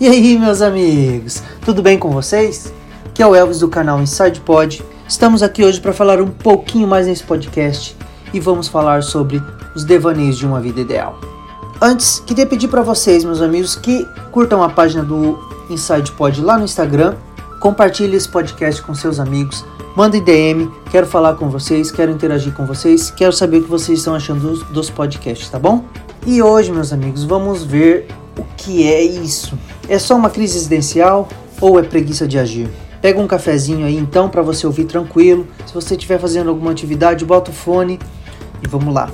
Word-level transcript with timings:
E 0.00 0.06
aí, 0.06 0.38
meus 0.38 0.62
amigos, 0.62 1.42
tudo 1.64 1.82
bem 1.82 1.98
com 1.98 2.08
vocês? 2.10 2.72
Aqui 3.06 3.20
é 3.20 3.26
o 3.26 3.34
Elvis 3.34 3.58
do 3.58 3.66
canal 3.66 4.00
Inside 4.00 4.40
Pod. 4.42 4.80
Estamos 5.08 5.42
aqui 5.42 5.64
hoje 5.64 5.80
para 5.80 5.92
falar 5.92 6.20
um 6.20 6.28
pouquinho 6.28 6.86
mais 6.86 7.08
nesse 7.08 7.24
podcast 7.24 7.96
e 8.32 8.38
vamos 8.38 8.68
falar 8.68 9.02
sobre 9.02 9.42
os 9.74 9.82
devaneios 9.82 10.38
de 10.38 10.46
uma 10.46 10.60
vida 10.60 10.80
ideal. 10.80 11.18
Antes, 11.82 12.20
queria 12.20 12.46
pedir 12.46 12.68
para 12.68 12.80
vocês, 12.80 13.24
meus 13.24 13.42
amigos, 13.42 13.74
que 13.74 14.06
curtam 14.30 14.62
a 14.62 14.68
página 14.68 15.02
do 15.02 15.36
Inside 15.68 16.12
Pod 16.12 16.40
lá 16.42 16.56
no 16.56 16.64
Instagram, 16.64 17.16
compartilhem 17.58 18.14
esse 18.14 18.28
podcast 18.28 18.80
com 18.82 18.94
seus 18.94 19.18
amigos, 19.18 19.64
mandem 19.96 20.22
DM, 20.22 20.70
quero 20.92 21.08
falar 21.08 21.34
com 21.34 21.50
vocês, 21.50 21.90
quero 21.90 22.12
interagir 22.12 22.54
com 22.54 22.64
vocês, 22.64 23.10
quero 23.10 23.32
saber 23.32 23.56
o 23.56 23.62
que 23.64 23.70
vocês 23.70 23.98
estão 23.98 24.14
achando 24.14 24.48
dos, 24.48 24.62
dos 24.62 24.90
podcasts, 24.90 25.50
tá 25.50 25.58
bom? 25.58 25.84
E 26.24 26.40
hoje, 26.40 26.70
meus 26.70 26.92
amigos, 26.92 27.24
vamos 27.24 27.64
ver 27.64 28.06
o 28.38 28.44
que 28.56 28.86
é 28.86 29.02
isso. 29.02 29.58
É 29.88 29.98
só 29.98 30.14
uma 30.16 30.28
crise 30.28 30.56
existencial 30.56 31.28
ou 31.60 31.78
é 31.78 31.82
preguiça 31.82 32.28
de 32.28 32.38
agir? 32.38 32.68
Pega 33.00 33.20
um 33.20 33.26
cafezinho 33.26 33.86
aí 33.86 33.96
então 33.96 34.28
para 34.28 34.42
você 34.42 34.66
ouvir 34.66 34.84
tranquilo. 34.84 35.46
Se 35.66 35.72
você 35.72 35.94
estiver 35.94 36.18
fazendo 36.18 36.50
alguma 36.50 36.72
atividade, 36.72 37.24
bota 37.24 37.50
o 37.50 37.54
fone 37.54 37.98
e 38.62 38.68
vamos 38.68 38.92
lá. 38.92 39.10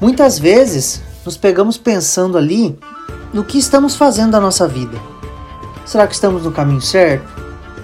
Muitas 0.00 0.38
vezes 0.38 1.02
nos 1.24 1.36
pegamos 1.36 1.76
pensando 1.76 2.38
ali 2.38 2.78
no 3.32 3.44
que 3.44 3.58
estamos 3.58 3.96
fazendo 3.96 4.32
da 4.32 4.40
nossa 4.40 4.66
vida. 4.66 4.98
Será 5.84 6.06
que 6.06 6.14
estamos 6.14 6.44
no 6.44 6.52
caminho 6.52 6.80
certo? 6.80 7.28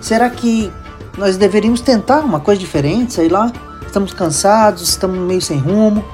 Será 0.01 0.31
que 0.31 0.73
nós 1.19 1.37
deveríamos 1.37 1.81
tentar 1.81 2.21
uma 2.21 2.41
coisa 2.41 2.61
diferente, 2.61 3.15
sei 3.15 3.29
lá? 3.29 3.53
Estamos 3.87 4.13
cansados, 4.13 4.83
estamos 4.83 5.19
meio 5.19 5.43
sem 5.43 5.59
rumo. 5.59 6.05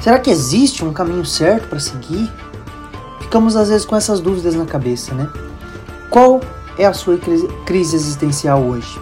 Será 0.00 0.18
que 0.18 0.30
existe 0.30 0.84
um 0.84 0.92
caminho 0.92 1.24
certo 1.24 1.68
para 1.68 1.80
seguir? 1.80 2.30
Ficamos 3.32 3.56
às 3.56 3.70
vezes 3.70 3.86
com 3.86 3.96
essas 3.96 4.20
dúvidas 4.20 4.54
na 4.54 4.66
cabeça, 4.66 5.14
né? 5.14 5.26
Qual 6.10 6.38
é 6.76 6.84
a 6.84 6.92
sua 6.92 7.18
crise 7.64 7.96
existencial 7.96 8.62
hoje? 8.62 9.00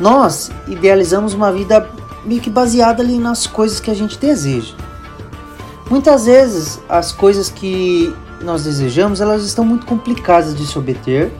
Nós 0.00 0.50
idealizamos 0.66 1.34
uma 1.34 1.52
vida 1.52 1.90
meio 2.24 2.40
que 2.40 2.48
baseada 2.48 3.02
ali 3.02 3.18
nas 3.18 3.46
coisas 3.46 3.80
que 3.80 3.90
a 3.90 3.94
gente 3.94 4.18
deseja. 4.18 4.72
Muitas 5.90 6.24
vezes 6.24 6.80
as 6.88 7.12
coisas 7.12 7.50
que 7.50 8.16
nós 8.40 8.64
desejamos, 8.64 9.20
elas 9.20 9.44
estão 9.44 9.62
muito 9.62 9.84
complicadas 9.84 10.56
de 10.56 10.66
se 10.66 10.78
obter 10.78 11.30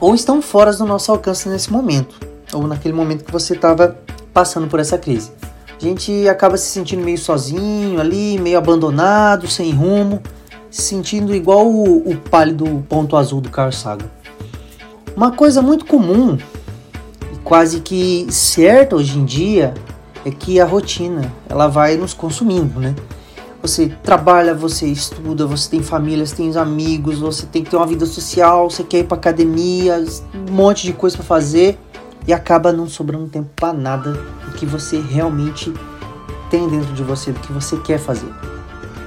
ou 0.00 0.12
estão 0.12 0.42
fora 0.42 0.72
do 0.72 0.84
nosso 0.84 1.12
alcance 1.12 1.48
nesse 1.48 1.72
momento, 1.72 2.16
ou 2.52 2.66
naquele 2.66 2.94
momento 2.94 3.24
que 3.24 3.30
você 3.30 3.54
estava 3.54 3.96
passando 4.34 4.66
por 4.66 4.80
essa 4.80 4.98
crise. 4.98 5.30
A 5.80 5.84
gente 5.84 6.28
acaba 6.28 6.56
se 6.56 6.66
sentindo 6.66 7.04
meio 7.04 7.18
sozinho 7.18 8.00
ali, 8.00 8.40
meio 8.40 8.58
abandonado, 8.58 9.46
sem 9.46 9.70
rumo 9.70 10.20
se 10.70 10.82
sentindo 10.82 11.34
igual 11.34 11.66
o, 11.66 12.10
o 12.10 12.16
pálido 12.16 12.84
ponto 12.88 13.16
azul 13.16 13.40
do 13.40 13.50
Carl 13.50 13.72
Sagan. 13.72 14.06
Uma 15.16 15.32
coisa 15.32 15.60
muito 15.60 15.84
comum 15.84 16.38
e 17.32 17.38
quase 17.42 17.80
que 17.80 18.26
certa 18.30 18.96
hoje 18.96 19.18
em 19.18 19.24
dia 19.24 19.74
é 20.24 20.30
que 20.30 20.60
a 20.60 20.64
rotina 20.64 21.32
ela 21.48 21.66
vai 21.66 21.96
nos 21.96 22.14
consumindo, 22.14 22.78
né? 22.78 22.94
Você 23.62 23.92
trabalha, 24.02 24.54
você 24.54 24.86
estuda, 24.86 25.46
você 25.46 25.68
tem 25.68 25.82
família, 25.82 26.24
você 26.24 26.36
tem 26.36 26.56
amigos, 26.56 27.18
você 27.18 27.44
tem 27.44 27.62
que 27.62 27.70
ter 27.70 27.76
uma 27.76 27.86
vida 27.86 28.06
social, 28.06 28.70
você 28.70 28.82
quer 28.82 29.00
ir 29.00 29.04
para 29.04 29.18
academia, 29.18 30.02
um 30.48 30.52
monte 30.52 30.86
de 30.86 30.94
coisa 30.94 31.16
para 31.16 31.26
fazer 31.26 31.78
e 32.26 32.32
acaba 32.32 32.72
não 32.72 32.88
sobrando 32.88 33.28
tempo 33.28 33.50
para 33.54 33.74
nada 33.74 34.12
do 34.12 34.52
que 34.52 34.64
você 34.64 34.98
realmente 34.98 35.74
tem 36.48 36.66
dentro 36.68 36.92
de 36.94 37.02
você, 37.02 37.32
do 37.32 37.40
que 37.40 37.52
você 37.52 37.76
quer 37.78 37.98
fazer. 37.98 38.32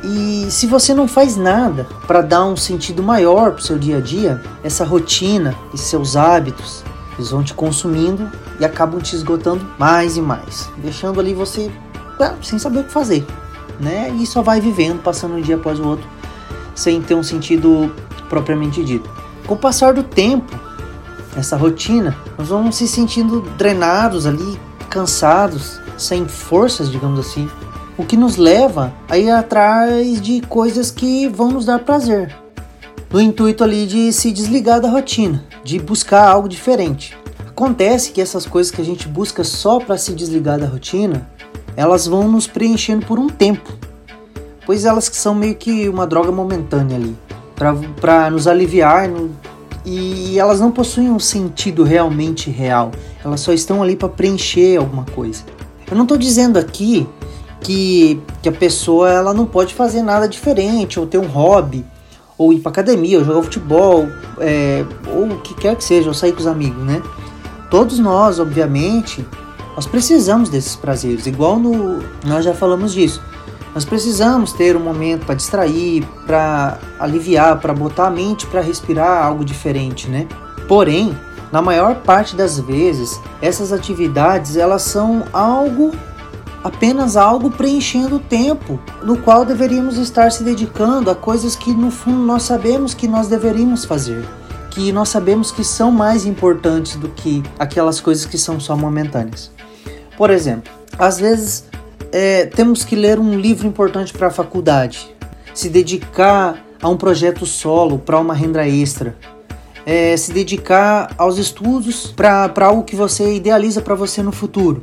E 0.03 0.51
se 0.51 0.67
você 0.67 0.93
não 0.93 1.07
faz 1.07 1.37
nada 1.37 1.87
para 2.05 2.21
dar 2.21 2.45
um 2.45 2.57
sentido 2.57 3.01
maior 3.01 3.51
para 3.51 3.59
o 3.59 3.63
seu 3.63 3.79
dia 3.79 3.97
a 3.97 4.01
dia, 4.01 4.41
essa 4.61 4.83
rotina 4.83 5.55
e 5.73 5.77
seus 5.77 6.17
hábitos, 6.17 6.83
eles 7.17 7.31
vão 7.31 7.43
te 7.43 7.53
consumindo 7.53 8.29
e 8.59 8.65
acabam 8.65 8.99
te 9.01 9.15
esgotando 9.15 9.65
mais 9.77 10.17
e 10.17 10.21
mais, 10.21 10.69
deixando 10.77 11.19
ali 11.19 11.33
você 11.33 11.71
ah, 12.19 12.35
sem 12.41 12.59
saber 12.59 12.79
o 12.79 12.83
que 12.83 12.91
fazer, 12.91 13.25
né? 13.79 14.09
E 14.19 14.25
só 14.25 14.41
vai 14.41 14.59
vivendo, 14.59 15.01
passando 15.01 15.35
um 15.35 15.41
dia 15.41 15.55
após 15.55 15.79
o 15.79 15.87
outro, 15.87 16.07
sem 16.75 17.01
ter 17.01 17.15
um 17.15 17.23
sentido 17.23 17.91
propriamente 18.29 18.83
dito. 18.83 19.09
Com 19.47 19.55
o 19.55 19.57
passar 19.57 19.93
do 19.93 20.03
tempo, 20.03 20.53
essa 21.35 21.55
rotina, 21.55 22.15
nós 22.37 22.49
vamos 22.49 22.75
se 22.75 22.87
sentindo 22.87 23.41
drenados 23.57 24.25
ali, 24.25 24.59
cansados, 24.89 25.79
sem 25.97 26.27
forças, 26.27 26.91
digamos 26.91 27.19
assim, 27.19 27.49
o 27.97 28.03
que 28.03 28.17
nos 28.17 28.37
leva 28.37 28.93
a 29.07 29.17
ir 29.17 29.29
atrás 29.29 30.21
de 30.21 30.41
coisas 30.41 30.89
que 30.89 31.27
vão 31.27 31.51
nos 31.51 31.65
dar 31.65 31.79
prazer, 31.79 32.35
no 33.11 33.21
intuito 33.21 33.63
ali 33.63 33.85
de 33.85 34.11
se 34.11 34.31
desligar 34.31 34.81
da 34.81 34.89
rotina, 34.89 35.43
de 35.63 35.79
buscar 35.79 36.27
algo 36.27 36.49
diferente. 36.49 37.15
Acontece 37.47 38.11
que 38.11 38.19
essas 38.19 38.47
coisas 38.47 38.71
que 38.71 38.81
a 38.81 38.85
gente 38.85 39.07
busca 39.07 39.43
só 39.43 39.79
para 39.79 39.97
se 39.97 40.13
desligar 40.13 40.59
da 40.59 40.65
rotina, 40.65 41.29
elas 41.75 42.07
vão 42.07 42.27
nos 42.27 42.47
preenchendo 42.47 43.05
por 43.05 43.19
um 43.19 43.29
tempo, 43.29 43.71
pois 44.65 44.85
elas 44.85 45.05
são 45.05 45.35
meio 45.35 45.55
que 45.55 45.87
uma 45.87 46.07
droga 46.07 46.31
momentânea 46.31 46.97
ali, 46.97 47.15
para 48.01 48.31
nos 48.31 48.47
aliviar 48.47 49.07
no, 49.07 49.29
e 49.85 50.39
elas 50.39 50.59
não 50.59 50.71
possuem 50.71 51.11
um 51.11 51.19
sentido 51.19 51.83
realmente 51.83 52.49
real, 52.49 52.91
elas 53.23 53.41
só 53.41 53.53
estão 53.53 53.83
ali 53.83 53.95
para 53.95 54.09
preencher 54.09 54.77
alguma 54.77 55.05
coisa. 55.05 55.43
Eu 55.89 55.95
não 55.95 56.03
estou 56.03 56.17
dizendo 56.17 56.57
aqui 56.57 57.07
que, 57.63 58.21
que 58.41 58.49
a 58.49 58.51
pessoa 58.51 59.09
ela 59.09 59.33
não 59.33 59.45
pode 59.45 59.73
fazer 59.73 60.01
nada 60.01 60.27
diferente, 60.27 60.99
ou 60.99 61.07
ter 61.07 61.17
um 61.17 61.27
hobby, 61.27 61.85
ou 62.37 62.51
ir 62.51 62.59
para 62.59 62.71
academia, 62.71 63.17
ou 63.19 63.25
jogar 63.25 63.41
futebol, 63.43 64.07
é, 64.39 64.85
ou 65.07 65.25
o 65.27 65.39
que 65.39 65.53
quer 65.53 65.75
que 65.75 65.83
seja, 65.83 66.07
ou 66.07 66.13
sair 66.13 66.33
com 66.33 66.39
os 66.39 66.47
amigos, 66.47 66.83
né? 66.83 67.01
Todos 67.71 67.97
nós, 67.99 68.39
obviamente, 68.39 69.25
nós 69.75 69.87
precisamos 69.87 70.49
desses 70.49 70.75
prazeres, 70.75 71.25
igual 71.25 71.57
no 71.57 72.03
nós 72.25 72.45
já 72.45 72.53
falamos 72.53 72.93
disso. 72.93 73.21
Nós 73.73 73.85
precisamos 73.85 74.53
ter 74.53 74.77
um 74.77 74.79
momento 74.79 75.25
para 75.25 75.33
distrair, 75.33 76.05
para 76.27 76.77
aliviar, 76.99 77.59
para 77.59 77.73
botar 77.73 78.07
a 78.07 78.11
mente 78.11 78.45
para 78.45 78.61
respirar 78.61 79.25
algo 79.25 79.43
diferente, 79.43 80.07
né? 80.07 80.27
Porém, 80.67 81.17
na 81.51 81.61
maior 81.61 81.95
parte 81.95 82.35
das 82.35 82.59
vezes, 82.59 83.19
essas 83.41 83.71
atividades 83.71 84.57
elas 84.57 84.83
são 84.83 85.23
algo 85.33 85.91
apenas 86.63 87.17
algo 87.17 87.51
preenchendo 87.51 88.15
o 88.15 88.19
tempo 88.19 88.79
no 89.03 89.17
qual 89.17 89.43
deveríamos 89.43 89.97
estar 89.97 90.31
se 90.31 90.43
dedicando 90.43 91.09
a 91.09 91.15
coisas 91.15 91.55
que 91.55 91.73
no 91.73 91.91
fundo 91.91 92.19
nós 92.19 92.43
sabemos 92.43 92.93
que 92.93 93.07
nós 93.07 93.27
deveríamos 93.27 93.83
fazer, 93.85 94.23
que 94.71 94.91
nós 94.91 95.09
sabemos 95.09 95.51
que 95.51 95.63
são 95.63 95.91
mais 95.91 96.25
importantes 96.25 96.95
do 96.95 97.09
que 97.09 97.43
aquelas 97.59 97.99
coisas 97.99 98.25
que 98.25 98.37
são 98.37 98.59
só 98.59 98.77
momentâneas. 98.77 99.51
Por 100.17 100.29
exemplo, 100.29 100.71
às 100.97 101.19
vezes 101.19 101.65
é, 102.11 102.45
temos 102.45 102.85
que 102.85 102.95
ler 102.95 103.19
um 103.19 103.37
livro 103.37 103.67
importante 103.67 104.13
para 104.13 104.27
a 104.27 104.31
faculdade, 104.31 105.13
se 105.53 105.69
dedicar 105.69 106.63
a 106.81 106.87
um 106.87 106.95
projeto 106.95 107.45
solo 107.45 107.99
para 107.99 108.19
uma 108.19 108.33
renda 108.33 108.67
extra, 108.67 109.15
é, 109.85 110.15
se 110.15 110.31
dedicar 110.31 111.13
aos 111.17 111.37
estudos 111.37 112.07
para 112.07 112.51
algo 112.65 112.83
que 112.83 112.95
você 112.95 113.35
idealiza 113.35 113.81
para 113.81 113.95
você 113.95 114.23
no 114.23 114.31
futuro. 114.31 114.81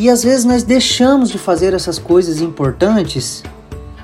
E 0.00 0.08
às 0.08 0.24
vezes 0.24 0.46
nós 0.46 0.62
deixamos 0.62 1.28
de 1.28 1.36
fazer 1.36 1.74
essas 1.74 1.98
coisas 1.98 2.40
importantes 2.40 3.42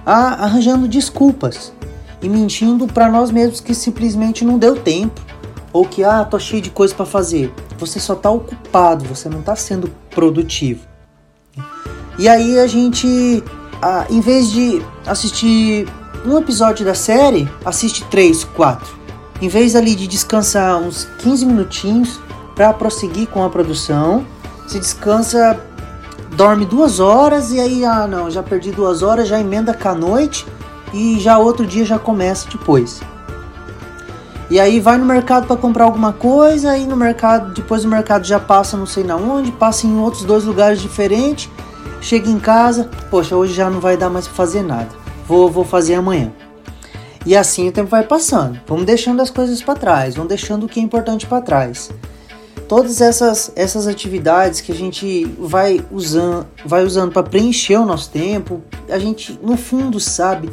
arranjando 0.05 0.87
desculpas 0.87 1.73
e 2.21 2.29
mentindo 2.29 2.87
para 2.87 3.11
nós 3.11 3.31
mesmos 3.31 3.61
que 3.61 3.75
simplesmente 3.75 4.45
não 4.45 4.59
deu 4.59 4.77
tempo 4.77 5.19
ou 5.73 5.87
que 5.87 6.05
ah, 6.05 6.23
tô 6.23 6.39
cheio 6.39 6.61
de 6.61 6.69
coisa 6.69 6.95
para 6.95 7.07
fazer. 7.07 7.51
Você 7.79 7.99
só 7.99 8.15
tá 8.15 8.31
ocupado, 8.31 9.07
você 9.07 9.31
não 9.31 9.41
tá 9.41 9.57
sendo 9.57 9.91
produtivo. 10.11 10.87
E 12.19 12.29
aí 12.29 12.59
a 12.59 12.67
gente, 12.67 13.43
ah, 13.81 14.05
em 14.11 14.21
vez 14.21 14.51
de 14.51 14.83
assistir 15.07 15.89
um 16.27 16.37
episódio 16.37 16.85
da 16.85 16.95
série, 16.95 17.49
assiste 17.65 18.05
três, 18.11 18.45
quatro. 18.45 18.95
Em 19.41 19.49
vez 19.49 19.75
ali 19.75 19.95
de 19.95 20.07
descansar 20.07 20.77
uns 20.77 21.09
15 21.21 21.47
minutinhos 21.47 22.21
para 22.55 22.71
prosseguir 22.75 23.29
com 23.29 23.43
a 23.43 23.49
produção, 23.49 24.27
se 24.67 24.79
descansa 24.79 25.59
dorme 26.37 26.67
duas 26.67 27.01
horas 27.01 27.51
e 27.51 27.59
aí, 27.59 27.85
ah 27.85 28.07
não, 28.07 28.31
já 28.31 28.43
perdi 28.43 28.71
duas 28.71 29.03
horas, 29.03 29.27
já 29.27 29.41
emenda 29.41 29.73
com 29.73 29.89
a 29.89 29.95
noite 29.95 30.47
e 30.93 31.19
já 31.19 31.39
outro 31.39 31.67
dia 31.67 31.85
já 31.85 31.99
começa 31.99 32.47
depois. 32.51 33.01
E 34.51 34.61
aí 34.61 34.79
vai 34.79 34.99
no 34.99 35.07
mercado 35.07 35.47
para 35.47 35.57
comprar 35.57 35.85
alguma 35.85 36.13
coisa, 36.13 36.71
aí 36.71 36.87
no 36.87 36.95
mercado, 36.95 37.55
depois 37.55 37.83
do 37.83 37.89
mercado 37.89 38.25
já 38.25 38.39
passa 38.39 38.77
não 38.77 38.87
sei 38.87 39.03
na 39.03 39.17
onde, 39.17 39.51
passa 39.51 39.87
em 39.87 39.99
outros 39.99 40.25
dois 40.25 40.45
lugares 40.45 40.81
diferentes, 40.81 41.51
chega 42.03 42.29
em 42.29 42.39
casa, 42.39 42.89
poxa, 43.11 43.35
hoje 43.35 43.55
já 43.55 43.71
não 43.71 43.81
vai 43.81 43.97
dar 43.97 44.11
mais 44.11 44.27
para 44.27 44.37
fazer 44.37 44.63
nada. 44.63 44.91
Vou, 45.27 45.51
vou 45.51 45.65
fazer 45.65 45.95
amanhã. 45.95 46.31
E 47.25 47.35
assim 47.35 47.69
o 47.69 47.73
tempo 47.73 47.89
vai 47.89 48.05
passando. 48.05 48.61
Vamos 48.69 48.85
deixando 48.85 49.21
as 49.21 49.31
coisas 49.31 49.61
para 49.63 49.75
trás, 49.75 50.15
vamos 50.15 50.29
deixando 50.29 50.67
o 50.67 50.69
que 50.69 50.79
é 50.79 50.83
importante 50.83 51.27
para 51.27 51.41
trás 51.41 51.91
todas 52.69 53.01
essas, 53.01 53.53
essas 53.55 53.87
atividades 53.87 54.61
que 54.61 54.73
a 54.73 54.75
gente 54.75 55.25
vai 55.39 55.85
usando 55.91 56.47
vai 56.65 56.85
usando 56.85 57.13
para 57.13 57.23
preencher 57.23 57.77
o 57.77 57.87
nosso 57.87 58.11
tempo, 58.11 58.63
a 58.89 58.99
gente 58.99 59.39
no 59.43 59.57
fundo 59.57 60.01
sabe 60.01 60.51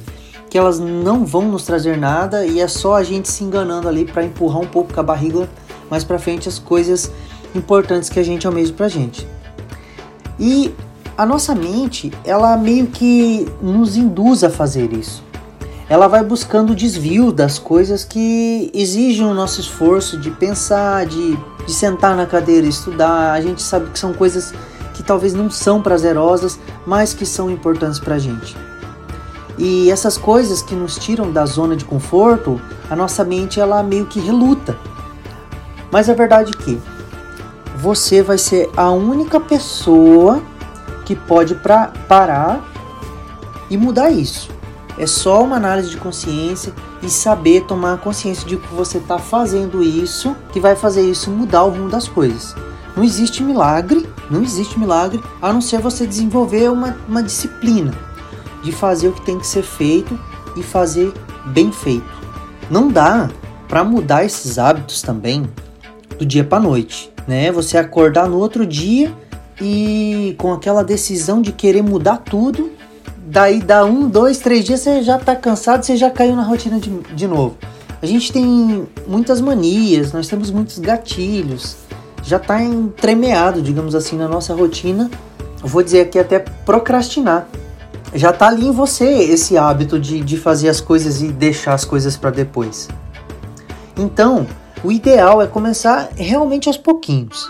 que 0.49 0.57
elas 0.57 0.79
não 0.79 1.25
vão 1.25 1.43
nos 1.43 1.63
trazer 1.63 1.97
nada 1.97 2.45
e 2.45 2.59
é 2.59 2.67
só 2.67 2.95
a 2.95 3.03
gente 3.03 3.29
se 3.29 3.43
enganando 3.43 3.87
ali 3.87 4.05
para 4.05 4.23
empurrar 4.23 4.61
um 4.61 4.67
pouco 4.67 4.93
com 4.93 4.99
a 4.99 5.03
barriga 5.03 5.49
mais 5.89 6.03
para 6.03 6.19
frente 6.19 6.47
as 6.47 6.59
coisas 6.59 7.11
importantes 7.55 8.09
que 8.09 8.19
a 8.19 8.23
gente 8.23 8.45
almeja 8.45 8.71
pra 8.73 8.87
gente. 8.87 9.27
E 10.39 10.73
a 11.17 11.25
nossa 11.25 11.53
mente, 11.53 12.11
ela 12.23 12.57
meio 12.57 12.87
que 12.87 13.47
nos 13.61 13.95
induz 13.95 14.43
a 14.43 14.49
fazer 14.49 14.91
isso. 14.93 15.23
Ela 15.89 16.07
vai 16.07 16.23
buscando 16.23 16.75
desvio 16.75 17.31
das 17.31 17.59
coisas 17.59 18.05
que 18.05 18.71
exigem 18.73 19.25
o 19.25 19.33
nosso 19.33 19.59
esforço 19.59 20.17
de 20.17 20.31
pensar, 20.31 21.05
de, 21.05 21.37
de 21.65 21.73
sentar 21.73 22.15
na 22.15 22.25
cadeira 22.25 22.65
estudar. 22.65 23.33
A 23.33 23.41
gente 23.41 23.61
sabe 23.61 23.89
que 23.89 23.99
são 23.99 24.13
coisas 24.13 24.53
que 24.93 25.03
talvez 25.03 25.33
não 25.33 25.49
são 25.49 25.81
prazerosas, 25.81 26.59
mas 26.85 27.13
que 27.13 27.25
são 27.25 27.49
importantes 27.49 27.99
para 27.99 28.15
a 28.15 28.19
gente. 28.19 28.55
E 29.57 29.91
essas 29.91 30.17
coisas 30.17 30.61
que 30.61 30.73
nos 30.73 30.97
tiram 30.97 31.31
da 31.31 31.45
zona 31.45 31.75
de 31.75 31.85
conforto, 31.85 32.59
a 32.89 32.95
nossa 32.95 33.23
mente 33.23 33.59
ela 33.59 33.83
meio 33.83 34.05
que 34.05 34.19
reluta. 34.19 34.77
Mas 35.91 36.09
a 36.09 36.13
verdade 36.13 36.53
é 36.57 36.63
que 36.63 36.81
você 37.77 38.23
vai 38.23 38.37
ser 38.37 38.69
a 38.75 38.89
única 38.89 39.39
pessoa 39.39 40.41
que 41.05 41.15
pode 41.15 41.55
pra, 41.55 41.91
parar 42.07 42.63
e 43.69 43.77
mudar 43.77 44.09
isso. 44.09 44.52
É 44.97 45.07
só 45.07 45.43
uma 45.43 45.55
análise 45.55 45.89
de 45.89 45.97
consciência 45.97 46.73
e 47.01 47.09
saber 47.09 47.65
tomar 47.65 47.97
consciência 47.97 48.47
de 48.47 48.57
que 48.57 48.73
você 48.73 48.99
está 48.99 49.17
fazendo 49.17 49.83
isso 49.83 50.35
que 50.51 50.59
vai 50.59 50.75
fazer 50.75 51.01
isso 51.01 51.31
mudar 51.31 51.63
o 51.63 51.69
rumo 51.69 51.89
das 51.89 52.07
coisas. 52.07 52.55
Não 52.95 53.03
existe 53.03 53.43
milagre, 53.43 54.07
não 54.29 54.43
existe 54.43 54.79
milagre 54.79 55.21
a 55.41 55.51
não 55.51 55.61
ser 55.61 55.79
você 55.79 56.05
desenvolver 56.05 56.69
uma, 56.69 56.95
uma 57.07 57.23
disciplina 57.23 57.91
de 58.63 58.71
fazer 58.71 59.07
o 59.07 59.13
que 59.13 59.21
tem 59.21 59.39
que 59.39 59.47
ser 59.47 59.63
feito 59.63 60.17
e 60.55 60.61
fazer 60.61 61.11
bem 61.45 61.71
feito. 61.71 62.05
Não 62.69 62.87
dá 62.87 63.29
para 63.67 63.83
mudar 63.83 64.23
esses 64.23 64.59
hábitos 64.59 65.01
também 65.01 65.49
do 66.17 66.25
dia 66.25 66.43
para 66.43 66.61
noite, 66.61 67.11
né? 67.27 67.51
Você 67.51 67.77
acordar 67.77 68.29
no 68.29 68.37
outro 68.37 68.65
dia 68.65 69.11
e 69.59 70.35
com 70.37 70.53
aquela 70.53 70.83
decisão 70.83 71.41
de 71.41 71.51
querer 71.51 71.81
mudar 71.81 72.17
tudo, 72.17 72.71
daí 73.33 73.59
dá 73.59 73.83
um, 73.83 74.07
dois, 74.07 74.37
três 74.37 74.63
dias 74.63 74.81
você 74.81 75.01
já 75.01 75.17
tá 75.17 75.35
cansado, 75.35 75.83
você 75.83 75.97
já 75.97 76.11
caiu 76.11 76.35
na 76.35 76.43
rotina 76.43 76.79
de, 76.79 76.91
de 76.91 77.27
novo. 77.27 77.57
A 77.99 78.05
gente 78.05 78.31
tem 78.31 78.87
muitas 79.07 79.41
manias, 79.41 80.13
nós 80.13 80.27
temos 80.27 80.51
muitos 80.51 80.77
gatilhos, 80.77 81.77
já 82.21 82.37
tá 82.37 82.61
entremeado, 82.61 83.59
digamos 83.59 83.95
assim, 83.95 84.17
na 84.17 84.27
nossa 84.27 84.53
rotina. 84.53 85.09
vou 85.63 85.81
dizer 85.81 86.01
aqui 86.01 86.19
até 86.19 86.37
procrastinar. 86.37 87.47
Já 88.13 88.31
tá 88.31 88.49
ali 88.49 88.67
em 88.67 88.71
você 88.71 89.05
esse 89.05 89.57
hábito 89.57 89.99
de, 89.99 90.21
de 90.21 90.37
fazer 90.37 90.69
as 90.69 90.79
coisas 90.79 91.23
e 91.23 91.29
deixar 91.29 91.73
as 91.73 91.83
coisas 91.83 92.15
para 92.15 92.29
depois. 92.29 92.87
Então, 93.97 94.45
o 94.83 94.91
ideal 94.91 95.41
é 95.41 95.47
começar 95.47 96.09
realmente 96.15 96.67
aos 96.67 96.77
pouquinhos. 96.77 97.49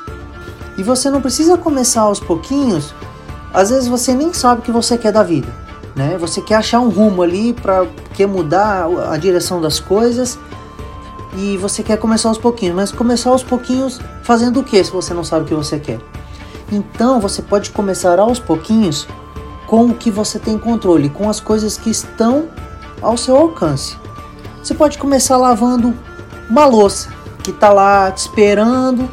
E 0.77 0.83
você 0.83 1.09
não 1.09 1.19
precisa 1.19 1.57
começar 1.57 2.03
aos 2.03 2.21
pouquinhos. 2.21 2.95
Às 3.53 3.69
vezes 3.69 3.89
você 3.89 4.13
nem 4.13 4.31
sabe 4.31 4.61
o 4.61 4.63
que 4.63 4.71
você 4.71 4.97
quer 4.97 5.11
da 5.11 5.23
vida, 5.23 5.62
né? 5.95 6.17
Você 6.19 6.41
quer 6.41 6.55
achar 6.55 6.79
um 6.79 6.89
rumo 6.89 7.21
ali 7.21 7.53
para 7.53 7.85
quer 8.13 8.27
mudar 8.27 8.87
a 9.09 9.17
direção 9.17 9.61
das 9.61 9.79
coisas 9.79 10.39
e 11.35 11.57
você 11.57 11.81
quer 11.83 11.97
começar 11.97 12.29
aos 12.29 12.37
pouquinhos, 12.37 12.75
mas 12.75 12.91
começar 12.91 13.29
aos 13.29 13.43
pouquinhos 13.43 13.99
fazendo 14.23 14.59
o 14.59 14.63
que 14.63 14.83
se 14.83 14.91
você 14.91 15.13
não 15.13 15.23
sabe 15.23 15.45
o 15.45 15.47
que 15.47 15.55
você 15.55 15.79
quer? 15.79 15.99
Então 16.71 17.19
você 17.19 17.41
pode 17.41 17.71
começar 17.71 18.19
aos 18.19 18.39
pouquinhos 18.39 19.07
com 19.67 19.85
o 19.87 19.93
que 19.93 20.11
você 20.11 20.39
tem 20.39 20.57
controle, 20.57 21.09
com 21.09 21.29
as 21.29 21.39
coisas 21.39 21.77
que 21.77 21.89
estão 21.89 22.49
ao 23.01 23.17
seu 23.17 23.35
alcance. 23.35 23.97
Você 24.63 24.73
pode 24.73 24.97
começar 24.97 25.37
lavando 25.37 25.93
uma 26.49 26.65
louça 26.65 27.09
que 27.43 27.51
está 27.51 27.69
lá 27.69 28.11
te 28.11 28.19
esperando 28.19 29.09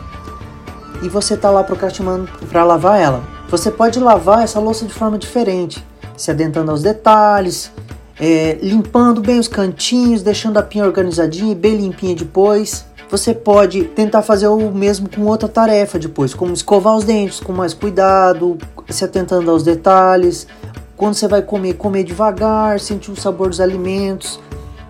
e 1.02 1.08
você 1.08 1.34
está 1.34 1.50
lá 1.50 1.64
procrastinando 1.64 2.28
para 2.48 2.62
lavar 2.64 3.00
ela. 3.00 3.22
Você 3.48 3.70
pode 3.70 3.98
lavar 3.98 4.44
essa 4.44 4.60
louça 4.60 4.86
de 4.86 4.92
forma 4.92 5.18
diferente, 5.18 5.84
se 6.20 6.30
adentrando 6.30 6.70
aos 6.70 6.82
detalhes, 6.82 7.72
é, 8.20 8.58
limpando 8.60 9.22
bem 9.22 9.38
os 9.38 9.48
cantinhos, 9.48 10.20
deixando 10.20 10.58
a 10.58 10.62
pia 10.62 10.84
organizadinha 10.84 11.52
e 11.52 11.54
bem 11.54 11.76
limpinha 11.76 12.14
depois. 12.14 12.84
Você 13.10 13.32
pode 13.32 13.84
tentar 13.84 14.20
fazer 14.20 14.46
o 14.48 14.70
mesmo 14.70 15.08
com 15.08 15.22
outra 15.22 15.48
tarefa 15.48 15.98
depois, 15.98 16.34
como 16.34 16.52
escovar 16.52 16.94
os 16.94 17.04
dentes 17.04 17.40
com 17.40 17.54
mais 17.54 17.72
cuidado, 17.72 18.58
se 18.90 19.02
atentando 19.02 19.50
aos 19.50 19.62
detalhes. 19.62 20.46
Quando 20.94 21.14
você 21.14 21.26
vai 21.26 21.40
comer, 21.40 21.72
comer 21.72 22.04
devagar, 22.04 22.78
sentir 22.78 23.10
o 23.10 23.16
sabor 23.16 23.48
dos 23.48 23.60
alimentos. 23.60 24.38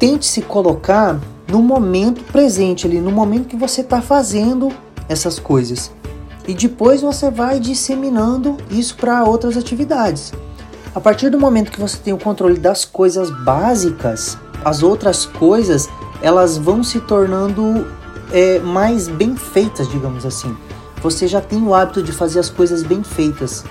Tente 0.00 0.26
se 0.26 0.42
colocar 0.42 1.20
no 1.46 1.62
momento 1.62 2.24
presente 2.24 2.88
ali, 2.88 3.00
no 3.00 3.12
momento 3.12 3.46
que 3.46 3.56
você 3.56 3.82
está 3.82 4.02
fazendo 4.02 4.72
essas 5.08 5.38
coisas. 5.38 5.92
E 6.48 6.54
depois 6.54 7.02
você 7.02 7.30
vai 7.30 7.60
disseminando 7.60 8.56
isso 8.68 8.96
para 8.96 9.22
outras 9.22 9.56
atividades. 9.56 10.32
A 10.92 10.98
partir 10.98 11.30
do 11.30 11.38
momento 11.38 11.70
que 11.70 11.78
você 11.78 11.96
tem 11.96 12.12
o 12.12 12.18
controle 12.18 12.58
das 12.58 12.84
coisas 12.84 13.30
básicas, 13.30 14.36
as 14.64 14.82
outras 14.82 15.24
coisas 15.24 15.88
elas 16.20 16.58
vão 16.58 16.82
se 16.82 16.98
tornando 17.00 17.86
é, 18.32 18.58
mais 18.58 19.06
bem 19.06 19.36
feitas, 19.36 19.88
digamos 19.88 20.26
assim. 20.26 20.54
Você 21.00 21.28
já 21.28 21.40
tem 21.40 21.62
o 21.62 21.74
hábito 21.74 22.02
de 22.02 22.10
fazer 22.10 22.40
as 22.40 22.50
coisas 22.50 22.82
bem 22.82 23.04
feitas 23.04 23.64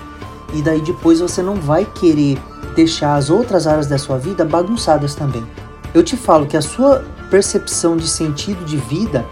e 0.54 0.62
daí 0.62 0.80
depois 0.80 1.20
você 1.20 1.42
não 1.42 1.56
vai 1.56 1.84
querer 1.84 2.38
deixar 2.74 3.14
as 3.16 3.28
outras 3.28 3.66
áreas 3.66 3.86
da 3.86 3.98
sua 3.98 4.16
vida 4.16 4.42
bagunçadas 4.42 5.14
também. 5.14 5.46
Eu 5.92 6.02
te 6.02 6.16
falo 6.16 6.46
que 6.46 6.56
a 6.56 6.62
sua 6.62 7.04
percepção 7.30 7.98
de 7.98 8.08
sentido 8.08 8.64
de 8.64 8.78
vida 8.78 9.26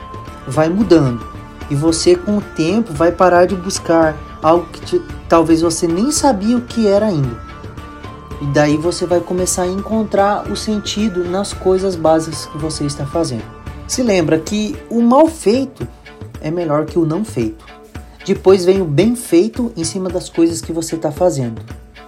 vai 0.47 0.69
mudando 0.69 1.27
e 1.71 1.75
você 1.75 2.15
com 2.15 2.37
o 2.37 2.43
tempo 2.43 2.93
vai 2.93 3.11
parar 3.13 3.47
de 3.47 3.57
buscar 3.57 4.15
algo 4.43 4.67
que 4.67 4.81
te, 4.83 5.03
talvez 5.27 5.63
você 5.63 5.89
nem 5.89 6.11
sabia 6.11 6.57
o 6.57 6.61
que 6.61 6.87
era 6.87 7.07
ainda. 7.07 7.48
E 8.41 8.47
daí 8.47 8.77
você 8.77 9.05
vai 9.05 9.21
começar 9.21 9.63
a 9.63 9.67
encontrar 9.67 10.51
o 10.51 10.57
sentido 10.57 11.25
nas 11.25 11.53
coisas 11.53 11.97
básicas 11.97 12.47
que 12.47 12.59
você 12.59 12.85
está 12.85 13.05
fazendo. 13.05 13.45
Se 13.87 14.03
lembra 14.03 14.39
que 14.39 14.77
o 14.89 15.01
mal 15.03 15.27
feito 15.27 15.87
é 16.41 16.51
melhor 16.51 16.85
que 16.85 16.99
o 16.99 17.07
não 17.07 17.25
feito. 17.25 17.65
Depois 18.25 18.65
vem 18.65 18.81
o 18.81 18.85
bem 18.85 19.17
feito 19.17 19.73
em 19.77 19.83
cima 19.83 20.09
das 20.09 20.29
coisas 20.29 20.61
que 20.61 20.73
você 20.73 20.95
está 20.95 21.11
fazendo. 21.11 21.63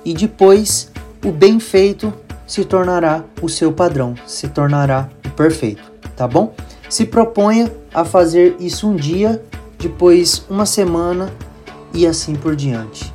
E 0.05 0.15
depois 0.15 0.91
o 1.25 1.33
bem 1.33 1.59
feito 1.59 2.13
se 2.47 2.65
tornará 2.65 3.25
o 3.41 3.49
seu 3.49 3.73
padrão, 3.73 4.15
se 4.27 4.49
tornará 4.49 5.09
o 5.25 5.31
perfeito, 5.31 5.91
tá 6.17 6.27
bom? 6.27 6.53
Se 6.89 7.07
proponha 7.07 7.73
a 7.95 8.05
fazer 8.05 8.57
isso 8.59 8.89
um 8.89 8.97
dia, 8.97 9.43
depois 9.79 10.45
uma 10.51 10.67
semana 10.67 11.33
e 11.95 12.07
assim 12.07 12.35
por 12.35 12.57
diante. 12.57 13.13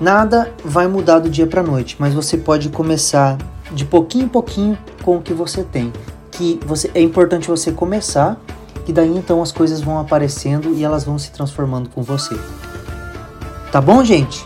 Nada 0.00 0.52
vai 0.64 0.88
mudar 0.88 1.18
do 1.18 1.28
dia 1.28 1.46
para 1.46 1.62
noite, 1.62 1.96
mas 1.98 2.14
você 2.14 2.38
pode 2.38 2.68
começar 2.70 3.36
de 3.70 3.84
pouquinho 3.84 4.24
em 4.24 4.28
pouquinho 4.28 4.78
com 5.02 5.16
o 5.16 5.22
que 5.22 5.34
você 5.34 5.62
tem. 5.62 5.92
Que 6.30 6.58
você 6.64 6.90
é 6.94 7.02
importante 7.02 7.48
você 7.48 7.70
começar, 7.70 8.40
que 8.86 8.92
daí 8.92 9.14
então 9.14 9.42
as 9.42 9.52
coisas 9.52 9.80
vão 9.80 9.98
aparecendo 9.98 10.74
e 10.74 10.82
elas 10.82 11.04
vão 11.04 11.18
se 11.18 11.30
transformando 11.30 11.90
com 11.90 12.02
você. 12.02 12.34
Tá 13.70 13.80
bom, 13.80 14.02
gente? 14.02 14.44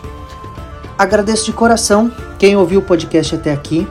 Agradeço 0.97 1.45
de 1.45 1.53
coração 1.53 2.11
quem 2.37 2.55
ouviu 2.55 2.79
o 2.79 2.83
podcast 2.83 3.35
até 3.35 3.53
aqui 3.53 3.87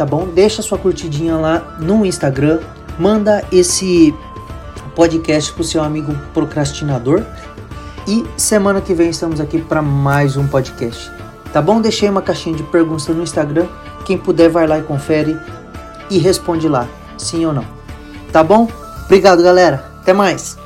tá 0.00 0.06
bom? 0.06 0.28
Deixa 0.28 0.62
sua 0.62 0.78
curtidinha 0.78 1.36
lá 1.36 1.76
no 1.78 2.06
Instagram, 2.06 2.60
manda 2.98 3.44
esse 3.52 4.14
podcast 4.96 5.52
pro 5.52 5.62
seu 5.62 5.82
amigo 5.82 6.16
procrastinador 6.32 7.22
e 8.10 8.26
semana 8.36 8.80
que 8.80 8.92
vem 8.92 9.10
estamos 9.10 9.40
aqui 9.40 9.60
para 9.60 9.80
mais 9.80 10.36
um 10.36 10.44
podcast. 10.48 11.12
Tá 11.52 11.62
bom? 11.62 11.80
Deixei 11.80 12.08
uma 12.08 12.20
caixinha 12.20 12.56
de 12.56 12.64
perguntas 12.64 13.06
no 13.06 13.22
Instagram. 13.22 13.68
Quem 14.04 14.18
puder 14.18 14.50
vai 14.50 14.66
lá 14.66 14.80
e 14.80 14.82
confere 14.82 15.38
e 16.10 16.18
responde 16.18 16.68
lá, 16.68 16.88
sim 17.16 17.46
ou 17.46 17.52
não. 17.52 17.64
Tá 18.32 18.42
bom? 18.42 18.68
Obrigado, 19.04 19.44
galera. 19.44 19.84
Até 20.00 20.12
mais. 20.12 20.58